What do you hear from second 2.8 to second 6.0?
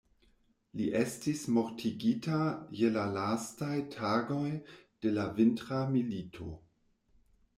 la lastaj tagoj de la Vintra